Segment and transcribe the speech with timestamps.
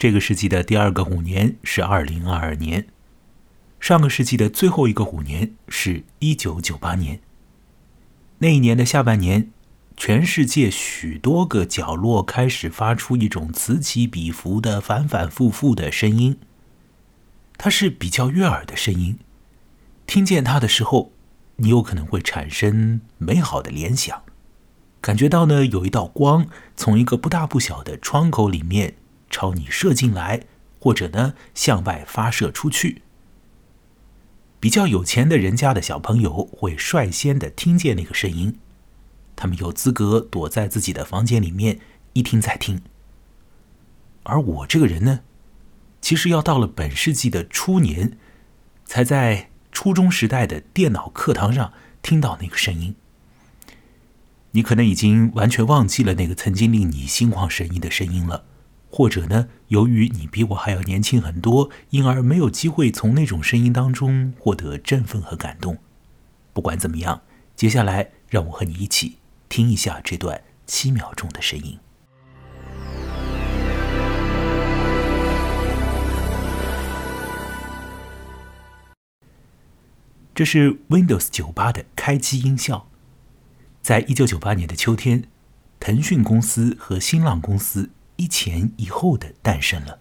[0.00, 2.86] 这个世纪的第二个虎年是二零二二年，
[3.78, 7.20] 上个世纪的最后一个虎年是一九九八年。
[8.38, 9.50] 那一年的下半年，
[9.98, 16.38] 全世界许多个角落开始发出一种此起彼伏的反反复复的声音。
[17.58, 19.18] 它是比较悦耳的声音，
[20.06, 21.12] 听见它的时候，
[21.56, 24.22] 你有可能会产生美好的联想，
[25.02, 28.94] 感觉到呢有一道光从一个不大不小的窗口里面
[29.30, 30.42] 朝你射进来，
[30.78, 33.02] 或者呢向外发射出去。
[34.58, 38.58] 比较有钱的人家的小朋友会率先的听见那个声音，
[39.34, 41.80] 他们有资格躲在自己的房间里面
[42.12, 42.82] 一听再听。
[44.24, 45.20] 而我这个人呢，
[46.02, 48.18] 其实要到了本世纪的初年，
[48.84, 52.94] 才在初中时代的电脑课堂上听到那个声音。
[54.50, 58.44] 你可能已经完全忘记了那个曾经令你心旷神怡的声音了。
[58.90, 65.78] 或者呢，由于你比我还要年轻很多，因而没有机会从那种声音当中获得振奋和感动。
[66.52, 67.22] 不管怎么样，
[67.54, 71.78] 接下来让我和你一起听一下这段七秒钟的声音。
[80.34, 82.88] 这是 Windows 九八的开机音效。
[83.82, 85.24] 在一九九八年的秋天，
[85.78, 87.90] 腾讯公司和新浪公司。
[88.20, 89.98] 一前一后的诞生了，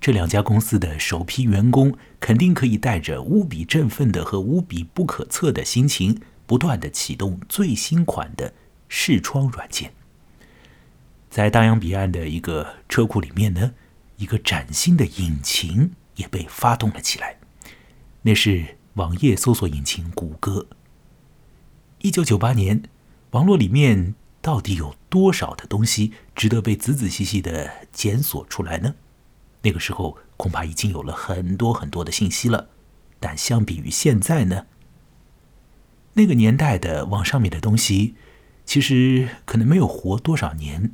[0.00, 8.52] 这两家公司的首批员工肯定可以带着无比振奋的和无比不可测的心情，不断的启动最新款的
[8.88, 9.92] 视窗软件。
[11.30, 13.72] 在大洋彼岸的一个车库里面呢，
[14.16, 17.38] 一个崭新的引擎也被发动了起来，
[18.22, 20.66] 那是网页搜索引擎谷歌。
[22.00, 22.82] 一九九八年，
[23.30, 24.16] 网络里面。
[24.40, 28.94] 到底有多少的东西值得被仔仔细细的检索出来呢？
[29.62, 32.68] 那个时候恐怕已经有了很多很多的信息了，
[33.18, 34.66] 但相比于现在呢，
[36.14, 38.14] 那个年代的网上面的东西，
[38.64, 40.92] 其实可能没有活多少年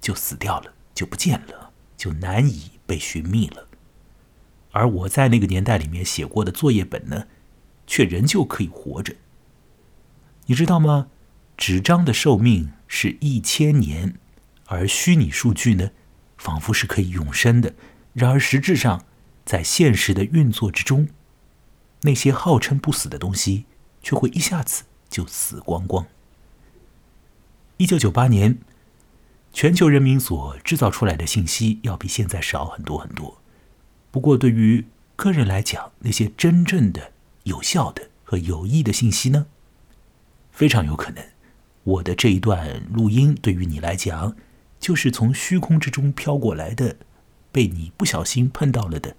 [0.00, 3.66] 就死掉了，就不见了，就难以被寻觅了。
[4.70, 7.26] 而我在那个年代里面写过的作业本呢，
[7.86, 9.16] 却仍旧可以活着。
[10.46, 11.08] 你知道吗？
[11.56, 14.14] 纸张的寿命是一千年，
[14.66, 15.90] 而虚拟数据呢，
[16.38, 17.74] 仿佛是可以永生的。
[18.12, 19.04] 然而实质上，
[19.44, 21.08] 在现实的运作之中，
[22.02, 23.64] 那些号称不死的东西，
[24.00, 26.06] 却会一下子就死光光。
[27.78, 28.58] 一九九八年，
[29.52, 33.42] 全球人民所制造出来的信息要比现在少很多很多。
[34.12, 37.10] 不过，对于个人来讲，那些真正的、
[37.42, 39.46] 有效的和有益的信息呢，
[40.52, 41.33] 非常有可能。
[41.84, 44.34] 我的这一段录音对于你来讲，
[44.80, 46.96] 就是从虚空之中飘过来的，
[47.52, 49.14] 被你不小心碰到了的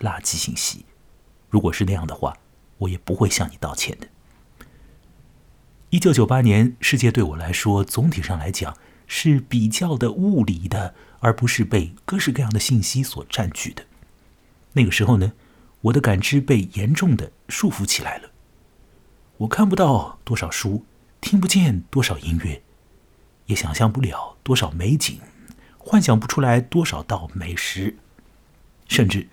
[0.00, 0.84] 垃圾信息。
[1.48, 2.36] 如果是那样的话，
[2.76, 4.06] 我也不会向你道歉的。
[5.88, 8.76] 一九九八年，世界对我来说，总体上来讲
[9.06, 13.84] 是比较的物理的，而不是被各式各样的信息所占据的。
[14.74, 15.32] 那个时候呢，
[15.80, 18.30] 我的感知被严重的束缚起来了，
[19.38, 20.84] 我看不到多少书。
[21.20, 22.62] 听不见多少音乐，
[23.46, 25.20] 也想象不了多少美景，
[25.78, 27.96] 幻想不出来多少道美食，
[28.88, 29.28] 甚至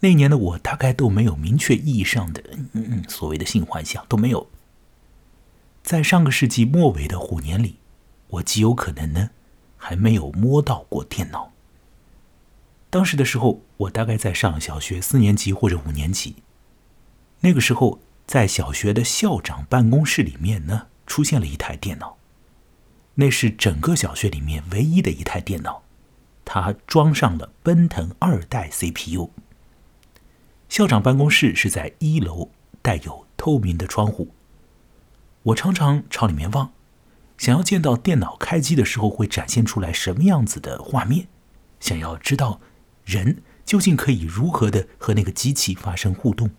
[0.00, 2.42] 那年的我大概都没有明确意义上的
[2.72, 4.48] 嗯所谓的性幻想都没有。
[5.82, 7.76] 在上个世纪末尾的虎年里，
[8.28, 9.30] 我极有可能呢
[9.76, 11.52] 还没有摸到过电脑。
[12.90, 16.36] 当时的时候，我大概在上小学四年级或者五年级，
[17.40, 20.88] 那个时候在小学的校长办公室里面呢。
[21.10, 22.16] 出现了一台电脑，
[23.16, 25.82] 那是整个小学里面唯一的一台电脑，
[26.44, 29.30] 它装上了奔腾二代 CPU。
[30.68, 32.50] 校长办公室是在一楼，
[32.80, 34.28] 带有透明的窗户。
[35.42, 36.70] 我常常朝里面望，
[37.36, 41.26] 想要见到电脑开机的时候会展现出来什么样子的画面，
[41.80, 42.60] 想要知道
[43.04, 46.50] 人究竟可以如何的和那个机器发生互动。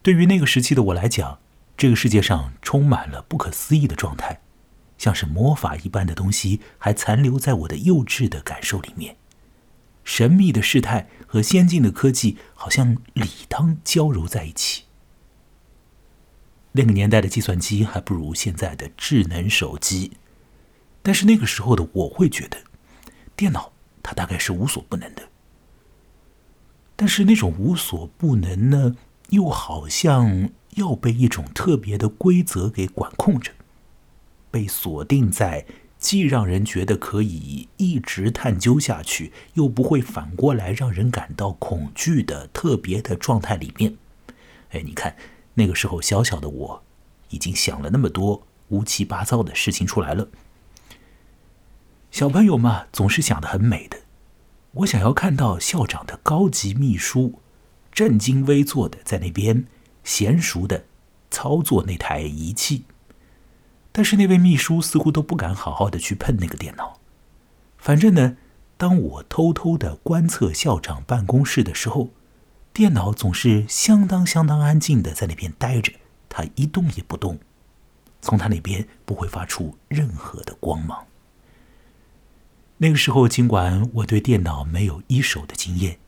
[0.00, 1.40] 对于那个时期的我来讲。
[1.76, 4.40] 这个世界上充满了不可思议的状态，
[4.96, 9.16] 像是魔法一般的东西还残留在我的幼稚的感受里面。
[10.04, 14.84] 神秘的事态和先进的科技好像理当交融在一起。
[16.72, 20.12] 那个年代的计算机还不如现在的智能手机，
[21.02, 22.58] 但是那个时候的我会觉得，
[23.34, 23.72] 电脑
[24.02, 25.22] 它大概是无所不能的。
[26.96, 28.96] 但是那种无所不能呢，
[29.30, 30.50] 又好像……
[30.74, 33.52] 要被一种特别的规则给管控着，
[34.50, 35.66] 被锁定在
[35.98, 43.96] 既让人觉得可以一直探究下去，又不会反过来让人感到恐惧的特别的状态里面。
[44.70, 45.16] 哎，你看
[45.54, 46.82] 那个时候小小的我，
[47.30, 50.28] 已经想了那么多乌七八糟的事情出来了。
[52.10, 53.98] 小朋友嘛，总是想的很美的。
[54.72, 57.40] 我想要看到校长的高级秘书，
[57.92, 59.66] 正襟危坐的在那边
[60.04, 60.84] 娴熟的
[61.30, 62.84] 操作那台仪器。
[63.92, 67.00] 但是那位秘书似乎都不敢好好的去碰那个电脑。
[67.78, 68.36] 反正呢，
[68.76, 72.10] 当我偷偷的观测校长办公室的时候，
[72.72, 75.92] 电脑总是相当相当安静的在那边待着，
[76.28, 77.38] 它一动也不动，
[78.20, 81.06] 从他那边不会发出任何的光芒。
[82.78, 86.00] 那个时候，尽管我对电脑没有一手的经验，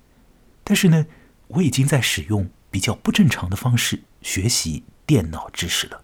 [0.64, 1.06] 但是呢，
[1.46, 6.02] 我已经在使用比较不正常的方式学习电脑知识了。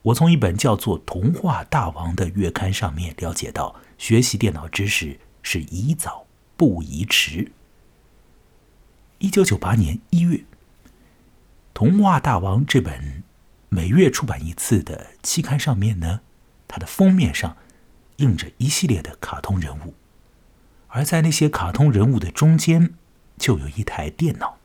[0.00, 6.26] 我从一本叫做《童话大王》的月刊上面了解到，学习电脑知识是宜早
[6.56, 7.52] 不宜迟。
[9.18, 10.38] 一九九八年一月，
[11.74, 13.22] 《童话大王》这本
[13.68, 16.22] 每月出版一次的期刊上面呢，
[16.66, 17.54] 它的封面上
[18.16, 19.92] 印着一系列的卡通人物，
[20.86, 22.94] 而在那些卡通人物的中间，
[23.36, 24.56] 就有一台电脑。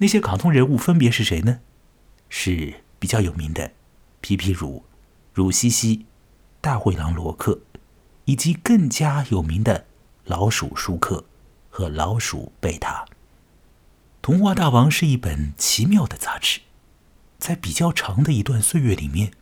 [0.00, 1.60] 那些卡通人物分别是谁呢？
[2.30, 3.72] 是比较有名的。
[4.22, 4.84] 皮皮鲁、
[5.34, 6.06] 鲁西西、
[6.62, 7.60] 大灰狼罗克，
[8.24, 9.86] 以及更加有名的
[10.24, 11.26] 老鼠舒克
[11.68, 13.04] 和老鼠贝塔。
[14.22, 16.60] 《童话大王》是一本奇妙的杂志，
[17.38, 19.32] 在比较长的一段岁月里面，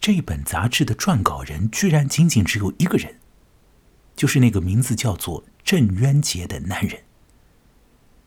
[0.00, 3.18] 这本杂志的撰稿人居然仅仅只有一个人，
[4.14, 7.02] 就是那个名字叫做郑渊洁的男人。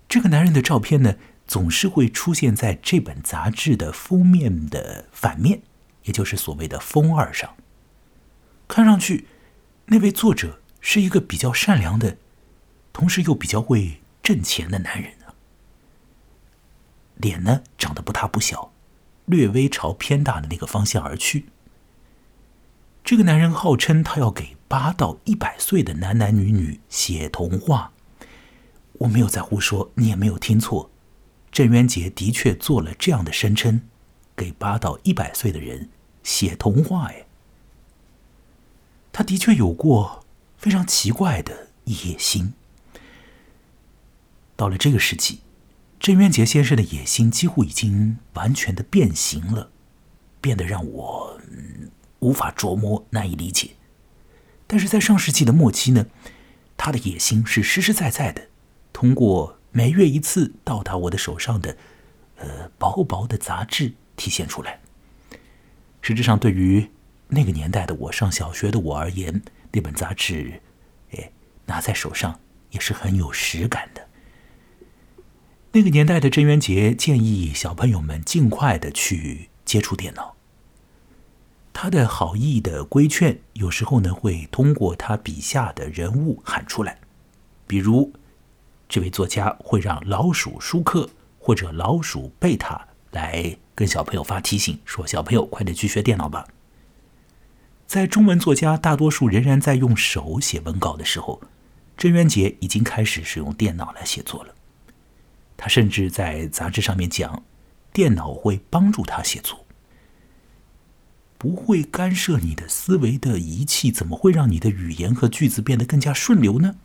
[0.09, 1.15] 这个男人的照片呢？
[1.47, 5.61] 总是会出现在这本杂志的封面的反面，
[6.03, 7.55] 也就是所谓的封二上。
[8.67, 9.27] 看上去，
[9.85, 12.17] 那位作者是一个比较善良的，
[12.91, 15.33] 同时又比较会挣钱的男人啊。
[17.15, 18.73] 脸呢长得不大不小，
[19.25, 21.45] 略微朝偏大的那个方向而去。
[23.05, 27.93] 这个男人号称他要给八到一百岁的男男女女写童话。
[28.99, 30.91] 我没有在胡说，你也没有听错。
[31.57, 33.81] 郑渊洁的确做了这样的声称，
[34.35, 35.89] 给八到一百岁的人
[36.21, 37.07] 写童话。
[37.07, 37.25] 哎，
[39.11, 40.23] 他的确有过
[40.59, 42.53] 非常奇怪的野心。
[44.55, 45.39] 到了这个时期，
[45.99, 49.71] 郑渊洁先生的野心几乎已经完全的变形了，
[50.39, 51.41] 变得让我
[52.19, 53.71] 无法琢磨、难以理解。
[54.67, 56.05] 但是在上世纪的末期呢，
[56.77, 58.49] 他的野心是实实在在的，
[58.93, 59.56] 通过。
[59.77, 61.77] 每月一次到达我的手上的，
[62.37, 64.79] 呃，薄薄的杂志体现出来。
[66.01, 66.89] 实质上，对于
[67.27, 69.39] 那个年代的我，上小学的我而言，
[69.71, 70.63] 那本杂志，
[71.11, 71.31] 哎，
[71.67, 72.39] 拿在手上
[72.71, 74.07] 也是很有实感的。
[75.73, 80.35] 那个年代的郑渊洁建议小朋友们尽快的去接触电脑。
[81.71, 86.99] 他的好意的规劝，有时候呢会通过他笔下的人物喊出来，
[87.67, 88.11] 比如。
[88.89, 96.47] 这位作家会让老鼠舒克或者老鼠贝塔来跟小朋友发提醒，说：“小朋友，快点去学电脑吧。”
[97.85, 101.41] 在中文作家大多数仍然在用手写文稿的时候，
[101.95, 104.53] 郑渊洁已经开始使用电脑来写作了。
[105.55, 107.43] 他甚至在杂志上面讲，
[107.93, 109.65] 电脑会帮助他写作。
[111.37, 116.75] 不会干涉你的思维的仪器，怎么会让你的语言和句子变得更加顺流呢？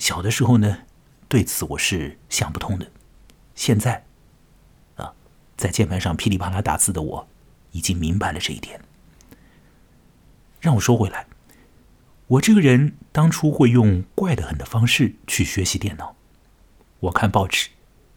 [0.00, 0.78] 小的时候呢，
[1.28, 2.90] 对此我是想不通的。
[3.54, 4.04] 现在，
[4.96, 5.12] 啊，
[5.56, 7.28] 在键盘上噼里啪啦打字的我，
[7.72, 8.80] 已经明白了这一点。
[10.58, 11.26] 让我说回来，
[12.26, 16.16] 我这个人当初会用怪得很的方式去学习电脑。
[17.00, 17.68] 我看报纸，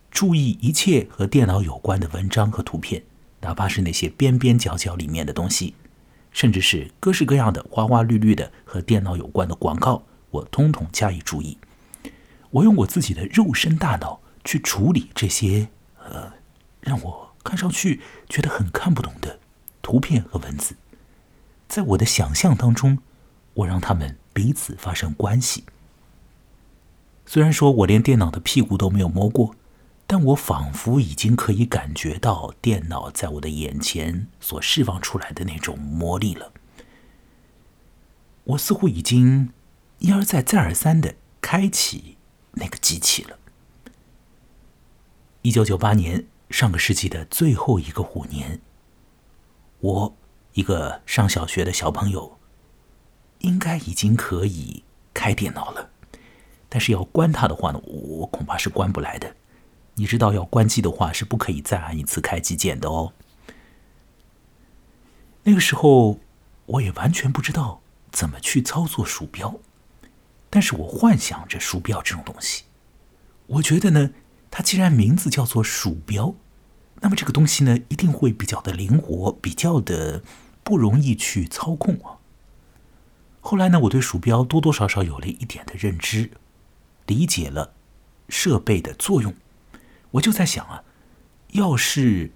[0.10, 3.04] 注意一切和电脑有关的文章和图片，
[3.42, 5.76] 哪怕是那些边边角角里面的东西，
[6.32, 10.04] 甚至是各式各样的花花绿绿的和电脑有关的广告。
[10.32, 11.58] 我通通加以注意，
[12.54, 16.34] 我用我自己的肉身大脑去处理这些呃，
[16.82, 19.40] 让我看上去觉得很看不懂的
[19.82, 20.76] 图片和文字，
[21.68, 23.00] 在我的想象当中，
[23.56, 25.64] 我让他们彼此发生关系。
[27.26, 29.56] 虽然说我连电脑的屁股都没有摸过，
[30.06, 36.52] 但我仿佛已经可以感觉到电脑在我的眼前所释放出来的那种魔力了。
[38.44, 39.52] 我似乎已经。
[40.00, 42.18] 一而再、再而三的开启
[42.54, 43.38] 那个机器了。
[45.42, 48.62] 一九九八年，上个世纪的最后一个虎年，
[49.80, 50.16] 我
[50.54, 52.40] 一个上小学的小朋友，
[53.40, 54.84] 应该已经可以
[55.14, 55.90] 开电脑了，
[56.70, 59.36] 但是要关它的话呢，我恐怕是关不来的。
[59.96, 63.14] 你知道，要关机的话是不可以再按一次开机键的哦。
[65.44, 66.20] 那个时候，
[66.66, 67.82] 我也完全不知道
[68.12, 69.60] 怎么去操作鼠标，
[70.54, 72.66] 但是我幻想着鼠标这种东西。
[73.48, 74.12] 我觉得呢，
[74.52, 76.36] 它既然名字叫做鼠标，
[77.02, 80.22] 那么这个东西呢，一定会比较的灵活，比较的
[80.64, 82.22] 不容易去操控啊。
[83.42, 86.30] 后来呢，我对鼠标多多少少有了一点的认知，
[87.08, 87.74] 理解了
[88.30, 89.34] 设备的作用。
[90.12, 90.84] 我就在想啊，
[91.54, 92.32] 要是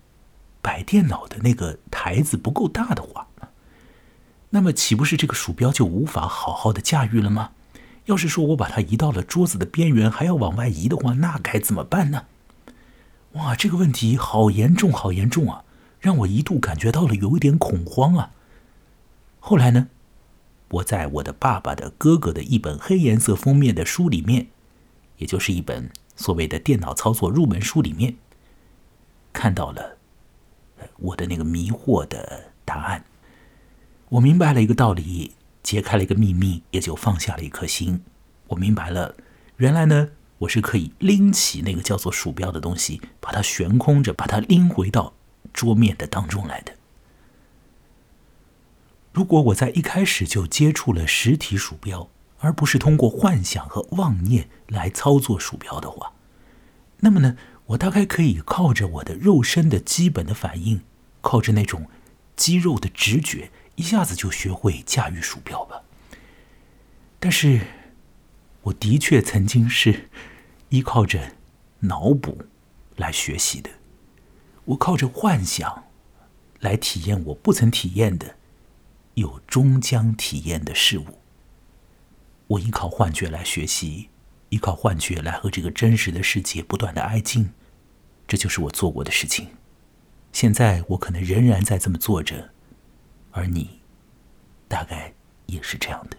[0.63, 3.27] 摆电脑的那个台子不够大的话，
[4.49, 7.51] 那么岂不是这个鼠标就无法好好的驾驭了吗？
[8.07, 12.25] 要是说我把它移到了桌子的边缘，还要往外移的话，那该怎么办呢？
[13.33, 15.63] 哇，这个问题好严重，好严重啊！
[15.99, 18.31] 让我一度感觉到了有一点恐慌啊。
[19.39, 19.89] 后来呢，
[20.69, 24.47] 我在我的爸爸的哥哥的一本黑颜色封面的书里面，
[25.17, 25.89] 也就是一本。
[26.15, 28.15] 所谓的电脑操作入门书里面，
[29.31, 29.97] 看到了
[30.97, 33.03] 我的那个迷惑的答案。
[34.09, 35.33] 我明白了一个道理，
[35.67, 38.01] 揭开了一个秘密，也就放下了一颗心。
[38.47, 39.17] 我明白了，
[39.57, 45.11] 原来呢，我是可以拎起那个叫做鼠标的东西，把它悬空着，把它拎回到
[45.51, 46.71] 桌面的当中来的。
[49.11, 52.09] 如果我在一开始就接触了实体鼠标，
[52.39, 56.13] 而不是通过幻想和妄念来操作鼠标的话，
[57.01, 60.79] 那么呢，我大概可以靠着我的肉身的基本的反应，
[61.19, 61.89] 靠着那种
[62.37, 65.81] 肌肉的直觉，一下子就学会驾驭鼠标吧。
[67.19, 67.61] 但是，
[68.63, 70.09] 我的确曾经是
[70.69, 71.33] 依靠着
[71.79, 72.45] 脑补
[72.95, 73.69] 来学习的，
[74.65, 75.85] 我靠着幻想
[76.59, 78.35] 来体验我不曾体验的，
[79.13, 81.19] 又终将体验的事物。
[82.47, 84.09] 我依靠幻觉来学习，
[84.49, 87.51] 依靠幻觉来和这个真实的世界不断的挨近，
[88.27, 89.49] 这就是我做过的事情。
[90.33, 92.51] 现在我可能仍然在这么做着，
[93.37, 93.79] 而你，
[94.67, 95.13] 大概
[95.45, 96.17] 也是这样的。